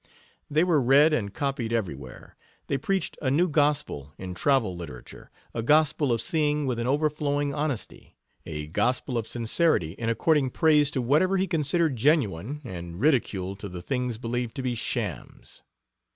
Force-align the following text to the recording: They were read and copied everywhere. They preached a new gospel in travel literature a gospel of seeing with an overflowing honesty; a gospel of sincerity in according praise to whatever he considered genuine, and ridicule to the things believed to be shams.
They 0.49 0.63
were 0.63 0.81
read 0.81 1.13
and 1.13 1.31
copied 1.31 1.71
everywhere. 1.71 2.35
They 2.65 2.79
preached 2.79 3.19
a 3.21 3.29
new 3.29 3.47
gospel 3.47 4.15
in 4.17 4.33
travel 4.33 4.75
literature 4.75 5.29
a 5.53 5.61
gospel 5.61 6.11
of 6.11 6.21
seeing 6.21 6.65
with 6.65 6.79
an 6.79 6.87
overflowing 6.87 7.53
honesty; 7.53 8.17
a 8.43 8.65
gospel 8.65 9.15
of 9.15 9.27
sincerity 9.27 9.91
in 9.91 10.09
according 10.09 10.49
praise 10.49 10.89
to 10.89 11.03
whatever 11.03 11.37
he 11.37 11.45
considered 11.45 11.97
genuine, 11.97 12.61
and 12.63 12.99
ridicule 12.99 13.55
to 13.57 13.69
the 13.69 13.83
things 13.83 14.17
believed 14.17 14.55
to 14.55 14.63
be 14.63 14.73
shams. 14.73 15.61